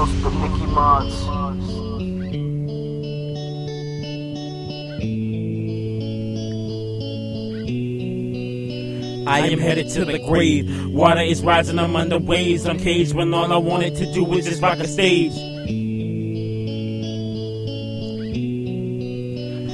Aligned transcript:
The. 0.00 0.30
I 9.26 9.40
am 9.40 9.58
headed 9.58 9.90
to 9.90 10.06
the 10.06 10.18
grave. 10.20 10.86
Water 10.86 11.20
is 11.20 11.42
rising, 11.42 11.78
I'm 11.78 11.94
under 11.96 12.18
waves. 12.18 12.64
I'm 12.64 12.78
caged 12.78 13.12
when 13.12 13.34
all 13.34 13.52
I 13.52 13.58
wanted 13.58 13.94
to 13.96 14.10
do 14.14 14.24
was 14.24 14.46
just 14.46 14.62
rock 14.62 14.78
a 14.78 14.88
stage. 14.88 15.34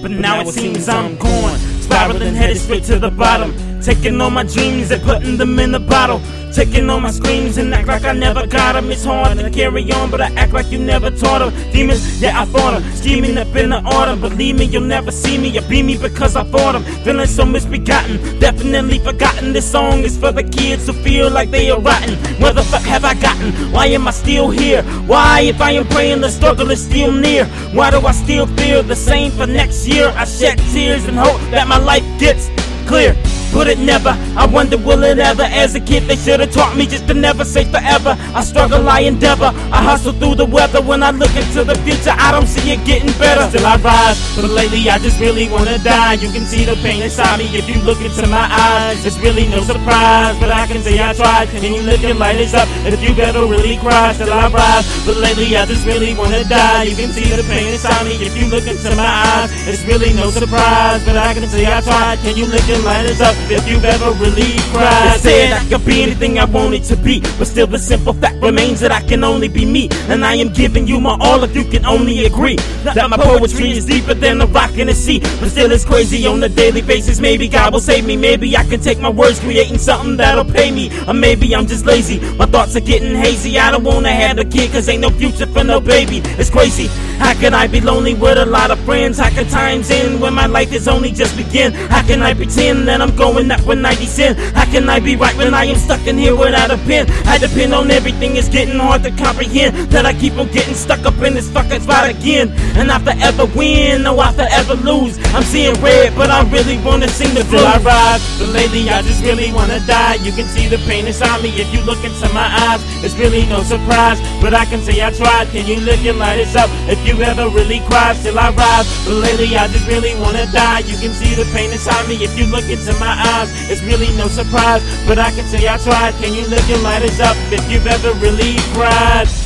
But 0.03 0.11
now 0.11 0.41
it 0.41 0.49
seems 0.49 0.89
I'm 0.89 1.17
gone, 1.19 1.59
spiraling 1.83 2.35
headed 2.35 2.59
straight 2.59 2.83
to 2.85 2.99
the 2.99 3.11
bottom. 3.11 3.55
Taking 3.81 4.21
all 4.21 4.31
my 4.31 4.43
dreams 4.43 4.91
and 4.91 5.01
putting 5.05 5.37
them 5.37 5.57
in 5.61 5.73
a 5.73 5.79
bottle. 5.79 6.21
Taking 6.57 6.89
all 6.89 7.01
my 7.01 7.11
screams 7.11 7.59
and 7.59 7.75
act 7.75 7.87
like 7.87 8.05
I 8.05 8.15
never 8.15 8.47
got 8.47 8.73
them. 8.73 8.91
It's 8.91 9.05
hard 9.05 9.37
to 9.37 9.51
carry 9.51 9.93
on, 9.93 10.11
but 10.11 10.23
I 10.23 10.33
act 10.37 10.55
like 10.55 10.73
you 10.73 10.79
never 10.79 11.11
taught 11.11 11.41
them. 11.41 11.53
Demons, 11.71 12.19
yeah, 12.19 12.41
I 12.41 12.47
fought 12.47 12.81
them. 12.81 12.93
Scheming 12.95 13.37
up 13.37 13.55
in 13.55 13.69
the 13.69 13.77
autumn. 13.85 14.23
Believe 14.23 14.59
me, 14.59 14.65
you'll 14.65 14.81
never 14.81 15.11
see 15.11 15.37
me 15.37 15.59
or 15.59 15.69
be 15.69 15.83
me 15.83 15.99
because 15.99 16.35
I 16.35 16.45
fought 16.45 16.73
them. 16.73 16.83
Feeling 17.05 17.27
so 17.27 17.45
misbegotten, 17.45 18.39
definitely 18.39 19.01
forgotten. 19.01 19.53
This 19.53 19.71
song 19.71 19.99
is 19.99 20.17
for 20.17 20.33
the 20.33 20.45
kids 20.45 20.87
who 20.87 20.95
feel 20.95 21.29
like 21.29 21.51
they 21.51 21.69
are 21.71 21.79
rotten. 21.79 22.15
Where 22.41 22.55
the 22.55 22.63
fuck 22.63 22.85
have 22.85 23.05
I 23.05 23.13
gotten? 23.21 23.53
Why 23.71 23.89
am 23.89 24.09
I 24.09 24.13
still 24.13 24.49
here? 24.49 24.83
Why, 25.07 25.43
if 25.43 25.61
I 25.61 25.73
am 25.73 25.87
praying, 25.89 26.23
the 26.23 26.31
struggle 26.31 26.71
is 26.71 26.83
still 26.83 27.13
near? 27.13 27.45
Why 27.75 27.91
do 27.91 27.99
I 28.07 28.13
still 28.13 28.47
feel 28.47 28.83
the 28.83 28.97
same 28.97 29.31
for 29.31 29.47
next 29.47 29.87
year? 29.87 30.09
I 30.17 30.25
shed 30.25 30.57
tears 30.73 31.05
and 31.05 31.19
hope 31.19 31.39
that 31.51 31.69
my 31.69 31.77
life 31.77 32.07
gets 32.19 32.49
clear. 32.89 33.15
But 33.57 33.69
it 33.69 33.79
never, 33.79 34.13
I 34.37 34.45
wonder 34.45 34.77
will 34.77 35.03
it 35.05 35.19
ever? 35.19 35.45
As 35.45 35.75
a 35.75 35.81
kid 35.81 36.03
they 36.05 36.17
should've 36.17 36.53
taught 36.53 36.77
me 36.77 36.85
just 36.85 37.09
to 37.09 37.15
never 37.15 37.43
say 37.43 37.65
forever. 37.65 38.13
I 38.37 38.45
struggle, 38.45 38.87
I 38.87 39.01
endeavor, 39.09 39.51
I 39.73 39.81
hustle 39.83 40.13
through 40.13 40.35
the 40.35 40.45
weather. 40.45 40.83
When 40.83 41.03
I 41.03 41.11
look 41.11 41.35
into 41.35 41.65
the 41.65 41.75
future 41.81 42.13
I 42.13 42.33
don't 42.33 42.47
see 42.47 42.73
it 42.73 42.85
getting 42.85 43.09
better. 43.17 43.49
Still 43.49 43.65
I 43.65 43.77
rise, 43.81 44.21
but 44.37 44.51
lately 44.51 44.85
I 44.91 44.99
just 44.99 45.19
really 45.19 45.49
wanna 45.49 45.79
die. 45.79 46.21
You 46.21 46.29
can 46.37 46.45
see 46.45 46.67
the 46.67 46.77
pain 46.85 47.01
inside 47.03 47.39
me 47.39 47.47
if 47.57 47.67
you 47.67 47.81
look 47.81 47.99
into 48.03 48.27
my 48.29 48.45
eyes. 48.45 49.01
It's 49.07 49.19
really 49.19 49.49
no 49.49 49.63
surprise, 49.63 50.37
but 50.39 50.53
I 50.53 50.67
can 50.67 50.83
say 50.83 51.01
I 51.01 51.15
tried. 51.15 51.49
Can 51.49 51.73
you 51.73 51.81
lift 51.81 52.03
your 52.03 52.15
lighters 52.15 52.53
up? 52.53 52.69
And 52.85 52.93
if 52.93 53.03
you've 53.03 53.19
ever 53.19 53.47
really 53.47 53.79
cry, 53.79 54.13
Still 54.13 54.33
I 54.33 54.49
rise, 54.49 54.85
but 55.07 55.17
lately 55.17 55.57
I 55.57 55.65
just 55.65 55.87
really 55.87 56.13
wanna 56.13 56.45
die. 56.45 56.85
You 56.85 56.95
can 56.95 57.11
see 57.11 57.25
the 57.25 57.43
pain 57.45 57.73
inside 57.73 58.05
me 58.05 58.21
if 58.21 58.37
you 58.37 58.49
look 58.53 58.67
into 58.67 58.95
my 58.95 59.09
eyes. 59.09 59.49
It's 59.67 59.83
really 59.85 60.13
no 60.13 60.29
surprise, 60.29 61.03
but 61.05 61.17
I 61.17 61.33
can 61.33 61.49
say 61.49 61.65
I 61.65 61.81
tried. 61.81 62.19
Can 62.21 62.37
you 62.37 62.45
lift 62.45 62.69
your 62.69 62.85
lighters 62.85 63.21
up 63.21 63.35
if 63.51 63.69
you've 63.69 63.85
ever 63.85 64.11
really 64.13 64.59
cried. 64.73 65.15
They 65.21 65.49
said 65.49 65.53
I 65.53 65.69
could 65.69 65.85
be 65.85 66.03
anything 66.03 66.39
I 66.39 66.45
wanted 66.45 66.85
to 66.85 66.97
be, 66.97 67.21
but 67.39 67.47
still 67.47 67.67
the 67.67 67.79
simple 67.79 68.13
fact 68.13 68.43
remains 68.43 68.81
that 68.81 68.93
I 68.93 69.01
can 69.03 69.25
only 69.25 69.49
be 69.49 69.65
me. 69.65 69.89
And 70.09 70.25
I 70.25 70.35
am 70.35 70.53
giving 70.53 70.87
you 70.87 71.01
my 71.01 71.17
all 71.21 71.43
if 71.45 71.55
you 71.55 71.65
can 71.65 71.85
only 71.85 72.27
agree 72.27 72.57
that 72.85 73.09
my 73.09 73.17
poetry 73.17 73.71
is 73.71 73.87
deeper 73.87 74.15
than 74.15 74.41
a 74.41 74.47
rock 74.47 74.77
in 74.79 74.87
the 74.89 74.95
sea. 74.95 75.21
But 75.41 75.51
still 75.51 75.71
it's 75.73 75.85
crazy 75.85 76.27
on 76.27 76.43
a 76.43 76.49
daily 76.49 76.83
basis. 76.83 77.21
Maybe 77.21 77.49
God 77.49 77.73
will 77.73 77.81
save 77.81 78.07
me. 78.07 78.17
Maybe 78.17 78.57
I 78.57 78.65
can 78.65 78.81
take 78.81 79.01
my 79.01 79.11
words, 79.11 79.41
creating 79.41 79.79
something 79.79 80.17
that'll 80.17 80.45
pay 80.45 80.71
me. 80.71 80.91
Or 81.07 81.15
maybe 81.15 81.55
I'm 81.55 81.67
just 81.67 81.87
lazy. 81.87 82.19
My 82.37 82.47
thoughts 82.47 82.77
are 82.77 82.81
getting 82.81 83.15
hazy. 83.15 83.59
I 83.59 83.71
don't 83.71 83.85
wanna 83.85 84.13
have 84.13 84.39
a 84.39 84.45
kid, 84.45 84.73
cause 84.73 84.89
ain't 84.89 85.03
no 85.03 85.11
future 85.11 85.47
for 85.47 85.65
no 85.65 85.81
baby. 85.81 86.21
It's 86.39 86.51
crazy. 86.51 86.89
How 87.19 87.33
can 87.35 87.55
I 87.55 87.67
be 87.67 87.81
lonely 87.81 88.15
with 88.15 88.39
a 88.39 88.47
lot 88.47 88.71
of 88.71 88.79
friends? 88.81 89.19
How 89.19 89.31
can 89.31 89.47
times 89.49 89.91
end 89.91 90.21
when 90.21 90.35
my 90.35 90.47
life 90.47 90.73
is 90.73 90.87
only 90.87 91.13
just 91.13 91.37
begin? 91.37 91.73
How 91.73 92.03
can 92.03 92.23
I 92.23 92.35
pretend 92.35 92.89
that 92.89 93.01
I'm 93.01 93.15
going 93.17 93.36
up 93.37 93.61
when 93.67 93.83
90 93.83 94.07
cent? 94.07 94.39
How 94.57 94.65
can 94.65 94.89
I 94.89 94.99
be 94.99 95.15
right 95.15 95.37
when 95.37 95.53
I 95.53 95.65
am 95.65 95.77
stuck 95.77 96.07
in 96.07 96.17
here 96.17 96.35
without 96.35 96.71
a 96.71 96.79
pen? 96.89 97.07
I 97.27 97.39
depend 97.39 97.75
on 97.75 97.91
everything, 97.91 98.37
it's 98.37 98.49
getting 98.49 98.79
hard 98.79 99.03
to 99.05 99.11
comprehend 99.11 99.77
that 99.93 100.07
I 100.07 100.15
keep 100.15 100.39
on 100.39 100.49
getting 100.53 100.75
stuck 100.75 101.05
up 101.05 101.21
in 101.21 101.35
this 101.35 101.51
fucking 101.51 101.83
spot 101.83 102.09
again. 102.09 102.51
And 102.77 102.91
I 102.91 102.99
forever 102.99 103.45
win, 103.55 104.03
no, 104.03 104.19
I 104.19 104.33
forever 104.33 104.75
lose. 104.75 105.19
I'm 105.35 105.43
seeing 105.43 105.75
red, 105.83 106.15
but 106.17 106.31
I 106.31 106.49
really 106.51 106.79
wanna 106.79 107.09
sing 107.09 107.35
the 107.35 107.45
blues. 107.45 107.63
I 107.63 107.79
rise, 107.83 108.23
but 108.39 108.49
lately 108.49 108.89
I 108.89 109.03
just 109.03 109.23
really 109.23 109.53
wanna 109.53 109.81
die. 109.87 110.15
You 110.25 110.33
can 110.33 110.47
see 110.47 110.69
the 110.69 110.79
pain 110.89 111.07
inside 111.07 111.43
me 111.43 111.51
if 111.51 111.73
you 111.75 111.81
look 111.83 112.03
into 112.05 112.29
my 112.33 112.49
eyes. 112.69 112.81
It's 113.05 113.15
really 113.17 113.45
no 113.47 113.63
surprise, 113.63 114.21
but 114.41 114.55
I 114.55 114.65
can 114.65 114.81
say 114.81 115.05
I 115.05 115.11
tried. 115.11 115.49
Can 115.49 115.67
you 115.67 115.81
lift 115.81 116.03
your 116.03 116.15
lighters 116.15 116.57
up 116.57 116.71
if 116.89 116.99
you 117.07 117.21
ever 117.23 117.49
really 117.49 117.81
cry? 117.89 118.15
Still 118.15 118.39
I 118.39 118.51
rise, 118.51 118.87
but 119.05 119.15
lately 119.15 119.57
I 119.57 119.69
just 119.69 119.87
really 119.87 120.15
wanna 120.21 120.47
die. 120.53 120.81
You 120.81 120.97
can 120.97 121.13
see 121.13 121.35
the 121.35 121.45
pain 121.53 121.73
inside 121.73 122.09
me 122.09 122.17
if 122.23 122.37
you 122.39 122.47
look 122.47 122.65
into 122.69 122.93
my 122.99 123.16
eyes. 123.17 123.49
It's 123.71 123.83
really 123.83 124.15
no 124.17 124.29
surprise, 124.29 124.83
but 125.07 125.19
I 125.19 125.31
can 125.33 125.47
say 125.47 125.69
I 125.69 125.79
tried. 125.79 126.15
Can 126.23 126.33
you 126.33 126.47
lift 126.47 126.69
your 126.69 126.79
lighters 126.79 127.21
up 127.21 127.37
if 127.53 127.71
you've 127.71 127.87
ever 127.87 128.13
really 128.15 128.57
cried? 128.75 129.46